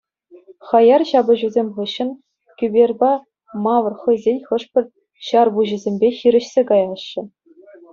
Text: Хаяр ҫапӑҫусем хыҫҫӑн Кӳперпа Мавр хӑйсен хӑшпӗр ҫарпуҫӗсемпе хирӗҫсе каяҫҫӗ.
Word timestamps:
Хаяр 0.69 1.03
ҫапӑҫусем 1.09 1.67
хыҫҫӑн 1.75 2.09
Кӳперпа 2.63 3.11
Мавр 3.69 3.93
хӑйсен 4.03 4.37
хӑшпӗр 4.51 4.85
ҫарпуҫӗсемпе 5.31 6.07
хирӗҫсе 6.21 6.61
каяҫҫӗ. 6.75 7.21